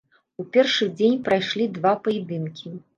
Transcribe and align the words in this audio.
У 0.43 0.45
першы 0.57 0.89
дзень 0.97 1.19
прайшлі 1.29 1.71
два 1.79 1.95
паядынкі. 2.05 2.79